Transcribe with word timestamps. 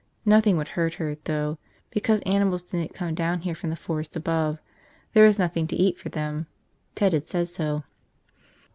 Nothing 0.25 0.57
would 0.57 0.69
hurt 0.69 0.95
her, 0.95 1.17
though, 1.25 1.59
because 1.91 2.21
animals 2.21 2.63
didn't 2.63 2.95
come 2.95 3.13
down 3.13 3.41
here 3.41 3.53
from 3.53 3.69
the 3.69 3.75
forest 3.75 4.15
above, 4.15 4.57
there 5.13 5.25
was 5.25 5.37
nothing 5.37 5.67
to 5.67 5.75
eat 5.75 5.99
for 5.99 6.09
them, 6.09 6.47
Ted 6.95 7.13
had 7.13 7.29
said 7.29 7.49
so. 7.49 7.83